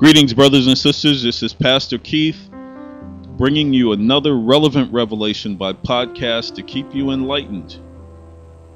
Greetings, 0.00 0.32
brothers 0.32 0.66
and 0.66 0.78
sisters. 0.78 1.22
This 1.22 1.42
is 1.42 1.52
Pastor 1.52 1.98
Keith 1.98 2.48
bringing 3.36 3.74
you 3.74 3.92
another 3.92 4.34
relevant 4.34 4.90
revelation 4.94 5.56
by 5.56 5.74
podcast 5.74 6.54
to 6.54 6.62
keep 6.62 6.94
you 6.94 7.10
enlightened 7.10 7.78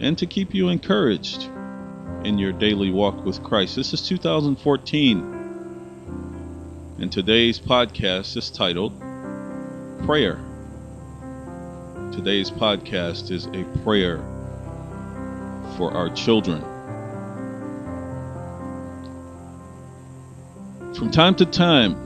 and 0.00 0.18
to 0.18 0.26
keep 0.26 0.52
you 0.52 0.68
encouraged 0.68 1.44
in 2.24 2.38
your 2.38 2.50
daily 2.50 2.90
walk 2.90 3.24
with 3.24 3.40
Christ. 3.44 3.76
This 3.76 3.92
is 3.92 4.02
2014, 4.08 5.18
and 6.98 7.12
today's 7.12 7.60
podcast 7.60 8.36
is 8.36 8.50
titled 8.50 8.98
Prayer. 10.04 10.40
Today's 12.10 12.50
podcast 12.50 13.30
is 13.30 13.46
a 13.46 13.62
prayer 13.84 14.16
for 15.76 15.92
our 15.92 16.10
children. 16.16 16.71
From 21.02 21.10
time 21.10 21.34
to 21.34 21.46
time, 21.46 21.96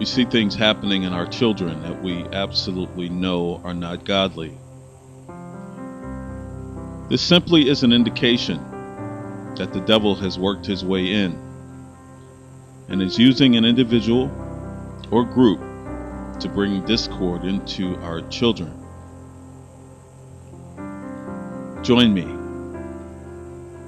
we 0.00 0.04
see 0.04 0.24
things 0.24 0.56
happening 0.56 1.04
in 1.04 1.12
our 1.12 1.24
children 1.24 1.80
that 1.82 2.02
we 2.02 2.24
absolutely 2.32 3.08
know 3.08 3.60
are 3.62 3.74
not 3.74 4.04
godly. 4.04 4.58
This 7.08 7.22
simply 7.22 7.68
is 7.68 7.84
an 7.84 7.92
indication 7.92 8.58
that 9.54 9.72
the 9.72 9.78
devil 9.86 10.16
has 10.16 10.36
worked 10.36 10.66
his 10.66 10.84
way 10.84 11.12
in 11.12 11.40
and 12.88 13.00
is 13.00 13.16
using 13.20 13.54
an 13.54 13.64
individual 13.64 14.28
or 15.12 15.22
group 15.22 15.60
to 16.40 16.48
bring 16.48 16.84
discord 16.86 17.44
into 17.44 17.94
our 17.98 18.20
children. 18.30 18.74
Join 21.84 22.12
me 22.12 22.26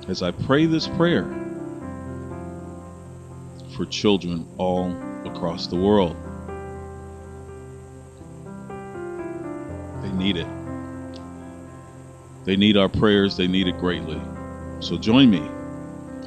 as 0.08 0.22
I 0.22 0.30
pray 0.30 0.66
this 0.66 0.86
prayer 0.86 1.39
for 3.76 3.86
children 3.86 4.46
all 4.58 4.94
across 5.24 5.66
the 5.66 5.76
world. 5.76 6.16
They 10.02 10.12
need 10.12 10.36
it. 10.36 10.46
They 12.44 12.56
need 12.56 12.76
our 12.76 12.88
prayers, 12.88 13.36
they 13.36 13.46
need 13.46 13.68
it 13.68 13.78
greatly. 13.78 14.20
So 14.80 14.96
join 14.96 15.30
me 15.30 15.46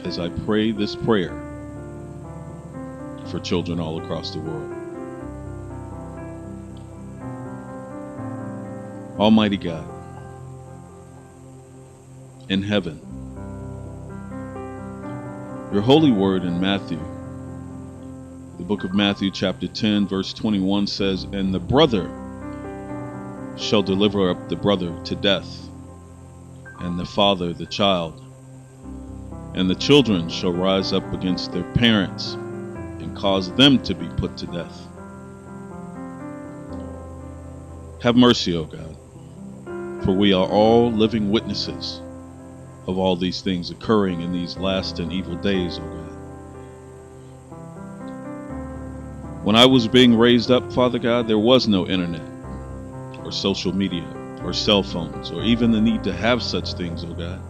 as 0.05 0.19
I 0.19 0.29
pray 0.29 0.71
this 0.71 0.95
prayer 0.95 1.31
for 3.27 3.39
children 3.39 3.79
all 3.79 4.01
across 4.01 4.31
the 4.31 4.39
world. 4.39 4.69
Almighty 9.19 9.57
God, 9.57 9.87
in 12.49 12.61
heaven, 12.61 12.99
your 15.71 15.81
holy 15.81 16.11
word 16.11 16.43
in 16.43 16.59
Matthew 16.59 16.99
the 18.63 18.67
book 18.69 18.85
of 18.85 18.93
Matthew, 18.93 19.29
chapter 19.29 19.67
10, 19.67 20.07
verse 20.07 20.31
21 20.31 20.87
says, 20.87 21.25
And 21.33 21.53
the 21.53 21.59
brother 21.59 22.05
shall 23.57 23.83
deliver 23.83 24.29
up 24.29 24.47
the 24.47 24.55
brother 24.55 24.97
to 25.03 25.15
death, 25.17 25.67
and 26.79 26.97
the 26.97 27.05
father 27.05 27.51
the 27.51 27.65
child. 27.65 28.23
And 29.53 29.69
the 29.69 29.75
children 29.75 30.29
shall 30.29 30.53
rise 30.53 30.93
up 30.93 31.03
against 31.11 31.51
their 31.51 31.69
parents 31.73 32.35
and 32.35 33.13
cause 33.17 33.51
them 33.55 33.83
to 33.83 33.93
be 33.93 34.07
put 34.15 34.37
to 34.37 34.45
death. 34.45 34.87
Have 38.01 38.15
mercy, 38.15 38.55
O 38.55 38.63
God, 38.63 40.05
for 40.05 40.13
we 40.13 40.31
are 40.31 40.47
all 40.47 40.89
living 40.89 41.31
witnesses 41.31 42.01
of 42.87 42.97
all 42.97 43.17
these 43.17 43.41
things 43.41 43.71
occurring 43.71 44.21
in 44.21 44.31
these 44.31 44.55
last 44.55 44.99
and 44.99 45.11
evil 45.11 45.35
days, 45.35 45.79
O 45.79 45.81
God. 45.81 46.12
When 49.43 49.55
I 49.57 49.65
was 49.65 49.89
being 49.89 50.17
raised 50.17 50.51
up, 50.51 50.71
Father 50.71 50.99
God, 50.99 51.27
there 51.27 51.37
was 51.37 51.67
no 51.67 51.85
internet 51.85 52.21
or 53.25 53.31
social 53.33 53.75
media 53.75 54.05
or 54.41 54.53
cell 54.53 54.81
phones 54.81 55.31
or 55.31 55.43
even 55.43 55.73
the 55.73 55.81
need 55.81 56.05
to 56.05 56.13
have 56.13 56.41
such 56.41 56.75
things, 56.75 57.03
oh 57.03 57.13
God. 57.13 57.41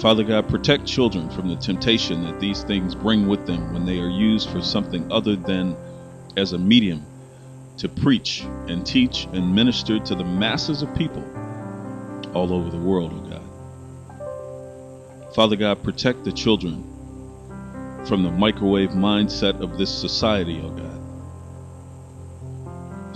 Father 0.00 0.22
God, 0.22 0.48
protect 0.48 0.86
children 0.86 1.28
from 1.30 1.48
the 1.48 1.56
temptation 1.56 2.22
that 2.22 2.38
these 2.38 2.62
things 2.62 2.94
bring 2.94 3.26
with 3.26 3.44
them 3.44 3.72
when 3.72 3.84
they 3.84 3.98
are 3.98 4.08
used 4.08 4.50
for 4.50 4.62
something 4.62 5.10
other 5.10 5.34
than 5.34 5.76
as 6.36 6.52
a 6.52 6.58
medium 6.58 7.04
to 7.78 7.88
preach 7.88 8.44
and 8.68 8.86
teach 8.86 9.26
and 9.32 9.52
minister 9.52 9.98
to 9.98 10.14
the 10.14 10.22
masses 10.24 10.82
of 10.82 10.94
people 10.94 11.24
all 12.34 12.52
over 12.52 12.70
the 12.70 12.78
world, 12.78 13.10
oh 13.12 13.20
God. 13.30 13.42
Father 15.34 15.56
God, 15.56 15.82
protect 15.82 16.22
the 16.22 16.30
children 16.30 16.95
from 18.06 18.22
the 18.22 18.30
microwave 18.30 18.90
mindset 18.90 19.60
of 19.60 19.76
this 19.78 19.92
society, 19.92 20.62
oh 20.62 20.70
God. 20.70 21.00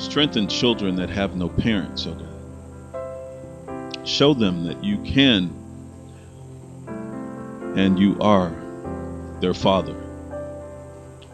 Strengthen 0.00 0.48
children 0.48 0.96
that 0.96 1.08
have 1.10 1.36
no 1.36 1.48
parents, 1.48 2.08
oh 2.08 2.14
God. 2.14 2.26
Show 4.06 4.34
them 4.34 4.64
that 4.64 4.82
you 4.82 4.98
can 4.98 5.54
and 7.76 7.98
you 7.98 8.18
are 8.20 8.52
their 9.40 9.54
father. 9.54 9.94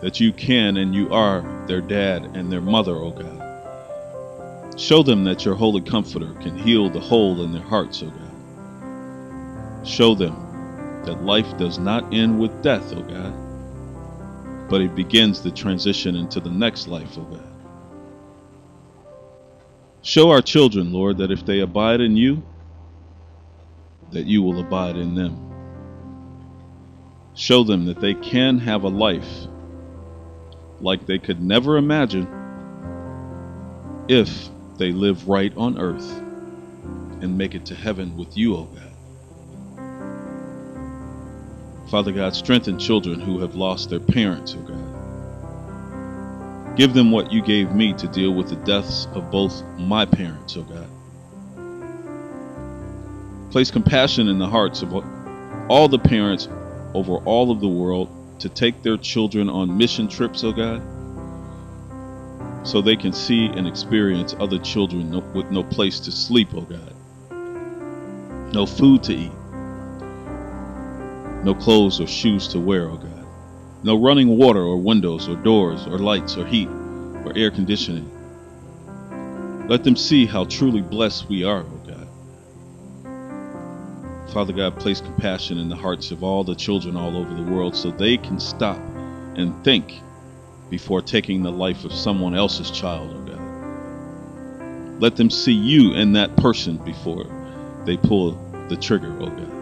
That 0.02 0.20
you 0.20 0.34
can 0.34 0.76
and 0.76 0.94
you 0.94 1.10
are 1.12 1.64
their 1.66 1.80
dad 1.80 2.36
and 2.36 2.52
their 2.52 2.60
mother, 2.60 2.96
oh 2.96 3.12
God. 3.12 4.78
Show 4.78 5.02
them 5.02 5.24
that 5.24 5.46
your 5.46 5.54
holy 5.54 5.80
comforter 5.80 6.34
can 6.42 6.58
heal 6.58 6.90
the 6.90 7.00
hole 7.00 7.42
in 7.42 7.52
their 7.52 7.62
hearts, 7.62 8.02
oh 8.02 8.10
God. 8.10 9.86
Show 9.88 10.14
them 10.14 10.42
that 11.06 11.22
life 11.22 11.56
does 11.56 11.78
not 11.78 12.12
end 12.12 12.38
with 12.38 12.62
death, 12.62 12.92
oh 12.92 13.00
God 13.00 13.45
but 14.68 14.80
it 14.80 14.94
begins 14.94 15.42
the 15.42 15.50
transition 15.50 16.16
into 16.16 16.40
the 16.40 16.50
next 16.50 16.88
life, 16.88 17.16
of 17.16 17.30
God. 17.30 17.48
Show 20.02 20.30
our 20.30 20.42
children, 20.42 20.92
Lord, 20.92 21.18
that 21.18 21.30
if 21.30 21.44
they 21.44 21.60
abide 21.60 22.00
in 22.00 22.16
you, 22.16 22.42
that 24.12 24.26
you 24.26 24.42
will 24.42 24.60
abide 24.60 24.96
in 24.96 25.14
them. 25.14 25.54
Show 27.34 27.64
them 27.64 27.86
that 27.86 28.00
they 28.00 28.14
can 28.14 28.58
have 28.58 28.84
a 28.84 28.88
life 28.88 29.46
like 30.80 31.06
they 31.06 31.18
could 31.18 31.42
never 31.42 31.76
imagine 31.76 32.28
if 34.08 34.48
they 34.78 34.92
live 34.92 35.28
right 35.28 35.52
on 35.56 35.78
earth 35.78 36.10
and 37.20 37.36
make 37.36 37.54
it 37.54 37.66
to 37.66 37.74
heaven 37.74 38.16
with 38.16 38.36
you, 38.36 38.56
O 38.56 38.64
God. 38.64 38.95
Father 41.90 42.10
God, 42.10 42.34
strengthen 42.34 42.78
children 42.80 43.20
who 43.20 43.38
have 43.38 43.54
lost 43.54 43.90
their 43.90 44.00
parents, 44.00 44.54
O 44.54 44.62
God. 44.62 44.76
Give 46.76 46.92
them 46.92 47.12
what 47.12 47.30
you 47.32 47.40
gave 47.42 47.72
me 47.72 47.92
to 47.94 48.08
deal 48.08 48.34
with 48.34 48.48
the 48.48 48.56
deaths 48.56 49.06
of 49.12 49.30
both 49.30 49.62
my 49.78 50.04
parents, 50.04 50.56
O 50.56 50.62
God. 50.62 50.88
Place 53.52 53.70
compassion 53.70 54.26
in 54.28 54.38
the 54.38 54.48
hearts 54.48 54.82
of 54.82 54.92
all 55.70 55.86
the 55.88 55.98
parents 55.98 56.48
over 56.92 57.18
all 57.18 57.52
of 57.52 57.60
the 57.60 57.68
world 57.68 58.08
to 58.40 58.48
take 58.48 58.82
their 58.82 58.96
children 58.96 59.48
on 59.48 59.78
mission 59.78 60.08
trips, 60.08 60.42
O 60.42 60.50
God, 60.52 60.82
so 62.66 62.82
they 62.82 62.96
can 62.96 63.12
see 63.12 63.46
and 63.46 63.68
experience 63.68 64.34
other 64.40 64.58
children 64.58 65.12
with 65.32 65.52
no 65.52 65.62
place 65.62 66.00
to 66.00 66.10
sleep, 66.10 66.52
O 66.52 66.62
God, 66.62 66.94
no 68.52 68.66
food 68.66 69.04
to 69.04 69.14
eat 69.14 69.32
no 71.46 71.54
clothes 71.54 72.00
or 72.00 72.08
shoes 72.08 72.48
to 72.48 72.58
wear, 72.58 72.88
O 72.88 72.94
oh 72.94 72.96
God. 72.96 73.24
No 73.84 74.02
running 74.02 74.36
water 74.36 74.60
or 74.60 74.76
windows 74.78 75.28
or 75.28 75.36
doors 75.36 75.86
or 75.86 75.96
lights 75.96 76.36
or 76.36 76.44
heat 76.44 76.66
or 76.66 77.32
air 77.36 77.52
conditioning. 77.52 78.10
Let 79.68 79.84
them 79.84 79.94
see 79.94 80.26
how 80.26 80.44
truly 80.46 80.82
blessed 80.82 81.28
we 81.28 81.44
are, 81.44 81.60
O 81.60 81.70
oh 81.72 81.78
God. 81.86 82.08
Father 84.32 84.52
God, 84.52 84.76
place 84.76 85.00
compassion 85.00 85.58
in 85.58 85.68
the 85.68 85.76
hearts 85.76 86.10
of 86.10 86.24
all 86.24 86.42
the 86.42 86.56
children 86.56 86.96
all 86.96 87.16
over 87.16 87.32
the 87.32 87.44
world 87.44 87.76
so 87.76 87.92
they 87.92 88.16
can 88.16 88.40
stop 88.40 88.78
and 89.36 89.62
think 89.62 90.00
before 90.68 91.00
taking 91.00 91.44
the 91.44 91.52
life 91.52 91.84
of 91.84 91.92
someone 91.92 92.34
else's 92.34 92.72
child, 92.72 93.12
O 93.12 93.18
oh 93.18 93.22
God. 93.22 95.00
Let 95.00 95.14
them 95.14 95.30
see 95.30 95.52
you 95.52 95.94
and 95.94 96.16
that 96.16 96.36
person 96.36 96.78
before 96.78 97.26
they 97.84 97.96
pull 97.96 98.32
the 98.68 98.76
trigger, 98.76 99.12
O 99.20 99.26
God 99.26 99.55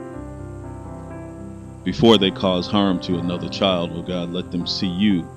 before 1.84 2.16
they 2.16 2.30
cause 2.30 2.66
harm 2.66 2.98
to 3.00 3.18
another 3.18 3.48
child, 3.48 3.92
oh 3.94 4.02
God, 4.02 4.30
let 4.30 4.50
them 4.50 4.66
see 4.66 4.88
you 4.88 5.28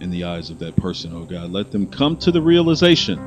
in 0.00 0.10
the 0.10 0.24
eyes 0.24 0.50
of 0.50 0.58
that 0.58 0.74
person, 0.76 1.12
oh 1.14 1.24
God. 1.24 1.52
Let 1.52 1.70
them 1.70 1.86
come 1.86 2.16
to 2.18 2.32
the 2.32 2.40
realization 2.40 3.18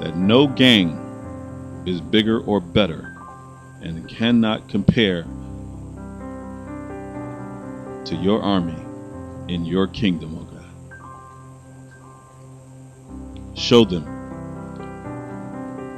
that 0.00 0.14
no 0.16 0.46
gang 0.46 1.84
is 1.86 2.02
bigger 2.02 2.40
or 2.40 2.60
better 2.60 3.16
and 3.80 4.06
cannot 4.08 4.68
compare 4.68 5.22
to 8.04 8.14
your 8.16 8.42
army 8.42 8.76
in 9.48 9.64
your 9.64 9.86
kingdom, 9.86 10.36
oh 10.38 10.44
God. 10.44 10.62
Show 13.56 13.86
them, 13.86 14.04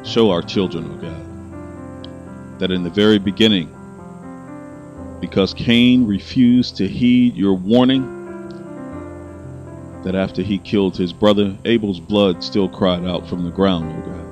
show 0.04 0.30
our 0.30 0.42
children, 0.42 0.92
oh 0.92 0.96
God, 0.96 2.60
that 2.60 2.70
in 2.70 2.84
the 2.84 2.90
very 2.90 3.18
beginning, 3.18 3.74
because 5.20 5.54
Cain 5.54 6.06
refused 6.06 6.76
to 6.76 6.86
heed 6.86 7.36
your 7.36 7.54
warning 7.54 8.14
that 10.04 10.14
after 10.14 10.42
he 10.42 10.58
killed 10.58 10.96
his 10.96 11.12
brother, 11.12 11.56
Abel's 11.64 12.00
blood 12.00 12.42
still 12.44 12.68
cried 12.68 13.04
out 13.04 13.28
from 13.28 13.44
the 13.44 13.50
ground, 13.50 13.92
O 13.92 14.10
God. 14.10 14.26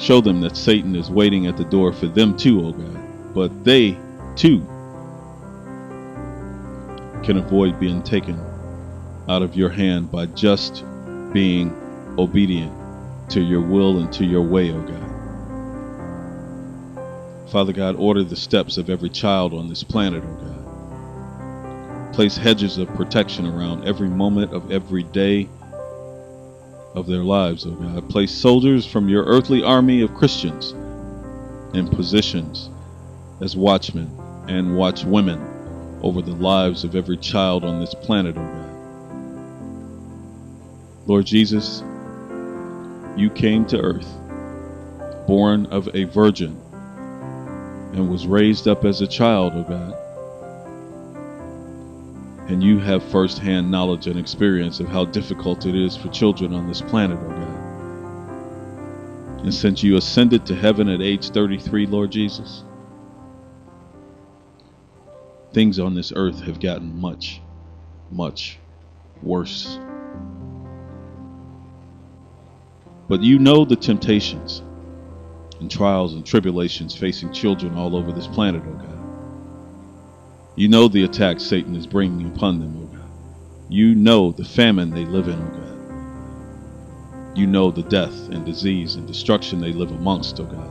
Show 0.00 0.20
them 0.20 0.40
that 0.42 0.56
Satan 0.56 0.94
is 0.96 1.10
waiting 1.10 1.46
at 1.46 1.56
the 1.56 1.64
door 1.64 1.92
for 1.92 2.06
them 2.06 2.36
too, 2.36 2.66
O 2.66 2.72
God, 2.72 3.34
but 3.34 3.64
they 3.64 3.96
too 4.34 4.60
can 7.22 7.38
avoid 7.38 7.80
being 7.80 8.02
taken 8.02 8.38
out 9.28 9.42
of 9.42 9.56
your 9.56 9.70
hand 9.70 10.10
by 10.10 10.26
just 10.26 10.84
being 11.32 11.74
obedient 12.18 12.72
to 13.30 13.40
your 13.40 13.60
will 13.60 13.98
and 13.98 14.12
to 14.12 14.24
your 14.24 14.42
way, 14.42 14.70
O 14.70 14.80
God. 14.82 15.15
Father 17.50 17.72
God, 17.72 17.96
order 17.96 18.24
the 18.24 18.36
steps 18.36 18.76
of 18.76 18.90
every 18.90 19.08
child 19.08 19.54
on 19.54 19.68
this 19.68 19.84
planet, 19.84 20.24
O 20.24 20.34
God. 20.34 22.12
Place 22.12 22.36
hedges 22.36 22.78
of 22.78 22.88
protection 22.94 23.46
around 23.46 23.86
every 23.86 24.08
moment 24.08 24.52
of 24.52 24.72
every 24.72 25.04
day 25.04 25.48
of 26.94 27.06
their 27.06 27.22
lives, 27.22 27.64
O 27.66 27.70
God. 27.70 28.08
Place 28.10 28.32
soldiers 28.32 28.84
from 28.84 29.08
your 29.08 29.24
earthly 29.24 29.62
army 29.62 30.00
of 30.00 30.14
Christians 30.14 30.72
in 31.72 31.88
positions 31.88 32.68
as 33.40 33.56
watchmen 33.56 34.10
and 34.48 34.68
watchwomen 34.70 36.02
over 36.02 36.22
the 36.22 36.32
lives 36.32 36.84
of 36.84 36.96
every 36.96 37.16
child 37.16 37.64
on 37.64 37.78
this 37.80 37.94
planet, 37.94 38.36
O 38.36 38.40
God. 38.40 38.66
Lord 41.06 41.26
Jesus, 41.26 41.84
you 43.16 43.30
came 43.30 43.64
to 43.66 43.80
earth, 43.80 44.12
born 45.28 45.66
of 45.66 45.88
a 45.94 46.04
virgin, 46.04 46.60
and 47.96 48.10
was 48.10 48.26
raised 48.26 48.68
up 48.68 48.84
as 48.84 49.00
a 49.00 49.06
child, 49.06 49.54
O 49.54 49.62
God. 49.62 49.96
And 52.50 52.62
you 52.62 52.78
have 52.78 53.02
firsthand 53.02 53.70
knowledge 53.70 54.06
and 54.06 54.20
experience 54.20 54.80
of 54.80 54.88
how 54.88 55.06
difficult 55.06 55.64
it 55.64 55.74
is 55.74 55.96
for 55.96 56.08
children 56.08 56.52
on 56.52 56.68
this 56.68 56.82
planet, 56.82 57.18
O 57.18 57.28
God. 57.28 57.56
And 59.44 59.54
since 59.54 59.82
you 59.82 59.96
ascended 59.96 60.44
to 60.46 60.54
heaven 60.54 60.90
at 60.90 61.00
age 61.00 61.30
33, 61.30 61.86
Lord 61.86 62.10
Jesus, 62.12 62.64
things 65.54 65.78
on 65.78 65.94
this 65.94 66.12
earth 66.14 66.42
have 66.42 66.60
gotten 66.60 67.00
much, 67.00 67.40
much 68.10 68.58
worse. 69.22 69.78
But 73.08 73.22
you 73.22 73.38
know 73.38 73.64
the 73.64 73.76
temptations 73.76 74.62
and 75.60 75.70
trials 75.70 76.14
and 76.14 76.24
tribulations 76.24 76.94
facing 76.96 77.32
children 77.32 77.76
all 77.76 77.96
over 77.96 78.12
this 78.12 78.26
planet, 78.26 78.62
O 78.66 78.72
God. 78.72 78.98
You 80.56 80.68
know 80.68 80.88
the 80.88 81.04
attacks 81.04 81.42
Satan 81.42 81.76
is 81.76 81.86
bringing 81.86 82.26
upon 82.26 82.60
them, 82.60 82.76
O 82.76 82.86
God. 82.96 83.10
You 83.68 83.94
know 83.94 84.32
the 84.32 84.44
famine 84.44 84.90
they 84.90 85.04
live 85.04 85.28
in, 85.28 85.34
O 85.34 85.48
God. 85.48 87.38
You 87.38 87.46
know 87.46 87.70
the 87.70 87.82
death 87.82 88.28
and 88.30 88.46
disease 88.46 88.94
and 88.94 89.06
destruction 89.06 89.60
they 89.60 89.72
live 89.72 89.90
amongst, 89.90 90.40
O 90.40 90.44
God. 90.44 90.70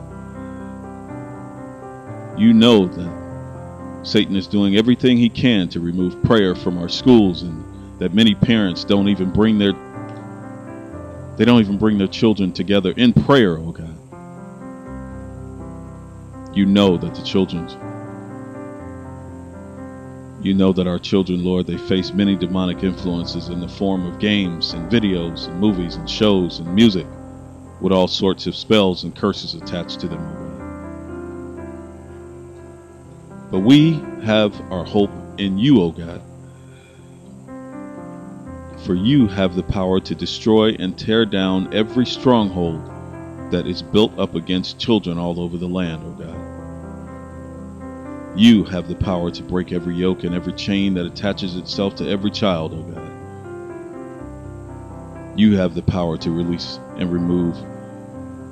You 2.40 2.54
know 2.54 2.88
that 2.88 3.26
Satan 4.06 4.36
is 4.36 4.48
doing 4.48 4.76
everything 4.76 5.18
he 5.18 5.30
can 5.30 5.70
to 5.70 5.80
remove 5.80 6.22
prayer 6.24 6.54
from 6.54 6.78
our 6.78 6.90
schools 6.90 7.42
and 7.42 8.00
that 8.00 8.14
many 8.14 8.36
parents 8.36 8.84
don't 8.84 9.08
even 9.08 9.32
bring 9.32 9.58
their 9.58 9.74
they 11.38 11.44
don't 11.44 11.60
even 11.60 11.78
bring 11.78 11.98
their 11.98 12.08
children 12.08 12.52
together 12.54 12.94
in 12.96 13.14
prayer, 13.14 13.58
oh 13.58 13.72
God. 13.72 13.95
You 16.56 16.66
know 16.66 16.98
that 16.98 17.14
the 17.14 17.22
children, 17.22 17.68
you 20.42 20.54
know 20.54 20.74
that 20.74 20.88
our 20.88 20.98
children, 20.98 21.44
Lord, 21.44 21.68
they 21.68 21.78
face 21.78 22.14
many 22.14 22.36
demonic 22.36 22.84
influences 22.84 23.50
in 23.50 23.60
the 23.60 23.68
form 23.68 24.06
of 24.08 24.20
games 24.20 24.74
and 24.74 24.92
videos 24.92 25.48
and 25.48 25.60
movies 25.60 25.96
and 25.96 26.10
shows 26.10 26.60
and 26.60 26.74
music 26.74 27.06
with 27.82 27.92
all 27.92 28.08
sorts 28.08 28.48
of 28.48 28.56
spells 28.56 29.04
and 29.04 29.16
curses 29.16 29.54
attached 29.54 30.00
to 30.00 30.08
them, 30.08 30.42
But 33.52 33.60
we 33.60 34.00
have 34.24 34.60
our 34.72 34.84
hope 34.86 35.12
in 35.38 35.58
you, 35.58 35.82
O 35.82 35.92
God 35.92 36.22
for 38.86 38.94
you 38.94 39.28
have 39.28 39.56
the 39.56 39.64
power 39.64 40.00
to 40.00 40.14
destroy 40.14 40.70
and 40.78 40.98
tear 40.98 41.26
down 41.26 41.74
every 41.74 42.06
stronghold 42.06 42.80
that 43.52 43.66
is 43.66 43.82
built 43.82 44.18
up 44.20 44.36
against 44.36 44.80
children 44.80 45.18
all 45.18 45.40
over 45.40 45.58
the 45.58 45.68
land, 45.68 46.04
O 46.06 46.12
God. 46.12 46.45
You 48.36 48.66
have 48.66 48.90
the 48.90 48.96
power 48.96 49.32
to 49.32 49.44
break 49.44 49.72
every 49.72 49.96
yoke 49.96 50.26
and 50.26 50.36
every 50.36 50.52
chain 50.52 50.94
that 50.96 51.06
attaches 51.06 51.56
itself 51.56 51.96
to 51.96 52.10
every 52.10 52.32
child, 52.32 52.74
O 52.74 52.82
God. 52.82 53.12
You 55.40 55.56
have 55.56 55.74
the 55.74 55.82
power 55.82 56.18
to 56.18 56.32
release 56.32 56.78
and 56.98 57.14
remove 57.14 57.56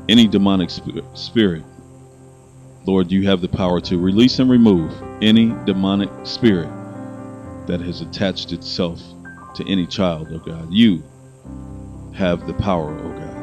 any 0.07 0.25
demonic 0.27 0.69
spirit. 0.69 1.63
Lord, 2.85 3.11
you 3.11 3.27
have 3.27 3.41
the 3.41 3.49
power 3.49 3.81
to 3.81 3.97
release 3.97 4.39
and 4.39 4.49
remove 4.49 4.93
any 5.21 5.47
demonic 5.65 6.09
spirit 6.23 6.69
that 7.67 7.81
has 7.81 7.99
attached 7.99 8.53
itself 8.53 9.01
to 9.55 9.67
any 9.69 9.85
child, 9.85 10.29
oh 10.31 10.39
God. 10.39 10.71
You 10.71 11.03
have 12.13 12.47
the 12.47 12.53
power, 12.53 12.97
oh 12.97 13.11
God. 13.11 13.33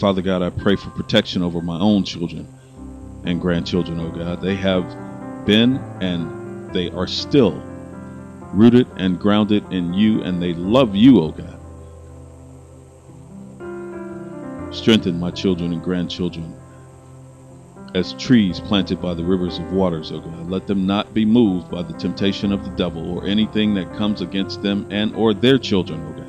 Father 0.00 0.22
God, 0.22 0.42
I 0.42 0.50
pray 0.50 0.74
for 0.74 0.90
protection 0.90 1.42
over 1.42 1.60
my 1.60 1.78
own 1.78 2.02
children 2.04 2.48
and 3.24 3.40
grandchildren, 3.40 4.00
oh 4.00 4.10
God. 4.10 4.40
They 4.40 4.56
have 4.56 4.84
been 5.46 5.76
and 6.00 6.72
they 6.72 6.90
are 6.90 7.06
still 7.06 7.62
rooted 8.52 8.88
and 8.96 9.18
grounded 9.18 9.72
in 9.72 9.94
you, 9.94 10.22
and 10.22 10.42
they 10.42 10.54
love 10.54 10.96
you, 10.96 11.20
oh 11.20 11.30
God. 11.30 11.60
Strengthen 14.74 15.18
my 15.18 15.30
children 15.30 15.72
and 15.72 15.82
grandchildren 15.82 16.56
as 17.94 18.12
trees 18.14 18.60
planted 18.60 19.00
by 19.02 19.14
the 19.14 19.24
rivers 19.24 19.58
of 19.58 19.72
waters, 19.72 20.12
O 20.12 20.20
God. 20.20 20.48
Let 20.48 20.68
them 20.68 20.86
not 20.86 21.12
be 21.12 21.24
moved 21.24 21.70
by 21.70 21.82
the 21.82 21.94
temptation 21.94 22.52
of 22.52 22.62
the 22.64 22.70
devil 22.70 23.18
or 23.18 23.26
anything 23.26 23.74
that 23.74 23.96
comes 23.96 24.20
against 24.20 24.62
them 24.62 24.86
and 24.90 25.12
or 25.16 25.34
their 25.34 25.58
children, 25.58 26.00
O 26.06 26.12
God. 26.12 26.26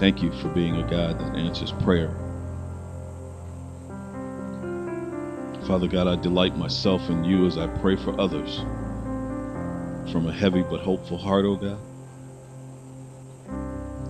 Thank 0.00 0.22
you 0.22 0.32
for 0.32 0.48
being 0.48 0.76
a 0.76 0.88
God 0.88 1.18
that 1.18 1.36
answers 1.36 1.72
prayer. 1.72 2.27
Father 5.68 5.86
God, 5.86 6.08
I 6.08 6.16
delight 6.16 6.56
myself 6.56 7.10
in 7.10 7.24
you 7.24 7.46
as 7.46 7.58
I 7.58 7.66
pray 7.66 7.94
for 7.94 8.18
others 8.18 8.56
from 10.10 10.26
a 10.26 10.32
heavy 10.32 10.62
but 10.62 10.80
hopeful 10.80 11.18
heart, 11.18 11.44
O 11.44 11.56
God. 11.56 11.78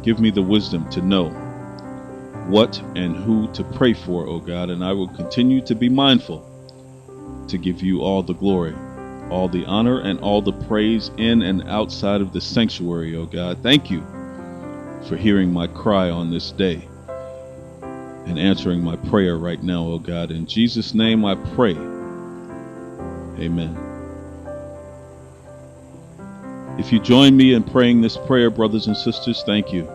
Give 0.04 0.20
me 0.20 0.30
the 0.30 0.40
wisdom 0.40 0.88
to 0.90 1.02
know 1.02 1.30
what 2.46 2.78
and 2.94 3.16
who 3.16 3.52
to 3.54 3.64
pray 3.64 3.92
for, 3.92 4.24
O 4.28 4.38
God, 4.38 4.70
and 4.70 4.84
I 4.84 4.92
will 4.92 5.08
continue 5.08 5.60
to 5.62 5.74
be 5.74 5.88
mindful 5.88 6.44
to 7.48 7.58
give 7.58 7.82
you 7.82 8.02
all 8.02 8.22
the 8.22 8.34
glory, 8.34 8.76
all 9.28 9.48
the 9.48 9.64
honor, 9.66 10.02
and 10.02 10.20
all 10.20 10.40
the 10.40 10.52
praise 10.52 11.10
in 11.16 11.42
and 11.42 11.68
outside 11.68 12.20
of 12.20 12.32
the 12.32 12.40
sanctuary, 12.40 13.16
O 13.16 13.26
God. 13.26 13.64
Thank 13.64 13.90
you 13.90 14.06
for 15.08 15.16
hearing 15.16 15.52
my 15.52 15.66
cry 15.66 16.08
on 16.08 16.30
this 16.30 16.52
day 16.52 16.86
and 18.28 18.38
answering 18.38 18.82
my 18.82 18.96
prayer 18.96 19.36
right 19.36 19.62
now, 19.62 19.84
O 19.84 19.98
God. 19.98 20.30
In 20.30 20.46
Jesus' 20.46 20.94
name 20.94 21.24
I 21.24 21.34
pray. 21.34 21.74
Amen. 23.38 23.76
If 26.78 26.92
you 26.92 27.00
join 27.00 27.36
me 27.36 27.54
in 27.54 27.64
praying 27.64 28.02
this 28.02 28.16
prayer, 28.16 28.50
brothers 28.50 28.86
and 28.86 28.96
sisters, 28.96 29.42
thank 29.44 29.72
you 29.72 29.88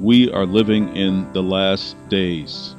we 0.00 0.30
are 0.30 0.44
living 0.44 0.94
in 0.94 1.32
the 1.32 1.42
last 1.42 1.96
days. 2.08 2.74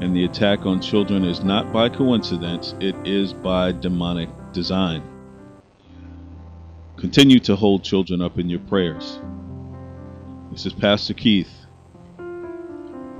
And 0.00 0.14
the 0.14 0.24
attack 0.24 0.66
on 0.66 0.80
children 0.80 1.24
is 1.24 1.42
not 1.42 1.72
by 1.72 1.88
coincidence, 1.88 2.74
it 2.80 2.94
is 3.04 3.32
by 3.32 3.72
demonic 3.72 4.28
design. 4.52 5.02
Continue 6.96 7.38
to 7.40 7.54
hold 7.54 7.84
children 7.84 8.20
up 8.20 8.38
in 8.38 8.48
your 8.48 8.60
prayers. 8.60 9.20
This 10.50 10.66
is 10.66 10.72
Pastor 10.72 11.14
Keith 11.14 11.57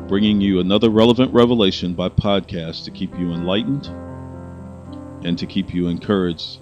bringing 0.09 0.41
you 0.41 0.59
another 0.59 0.89
relevant 0.89 1.33
revelation 1.35 1.93
by 1.93 2.09
podcast 2.09 2.85
to 2.85 2.91
keep 2.91 3.17
you 3.19 3.33
enlightened 3.33 3.87
and 5.25 5.39
to 5.39 5.47
keep 5.47 5.75
you 5.75 5.89
encouraged 5.89 6.61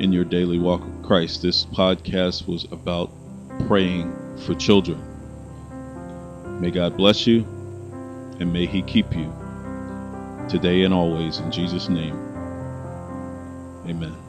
in 0.00 0.12
your 0.12 0.24
daily 0.24 0.58
walk 0.58 0.84
with 0.84 1.02
Christ. 1.04 1.42
This 1.42 1.66
podcast 1.66 2.46
was 2.46 2.64
about 2.70 3.10
praying 3.66 4.38
for 4.38 4.54
children. 4.54 5.02
May 6.60 6.70
God 6.70 6.96
bless 6.96 7.26
you 7.26 7.40
and 8.38 8.52
may 8.52 8.66
He 8.66 8.82
keep 8.82 9.12
you 9.12 9.32
today 10.48 10.82
and 10.82 10.94
always 10.94 11.38
in 11.40 11.50
Jesus' 11.50 11.88
name. 11.88 12.14
Amen. 13.88 14.27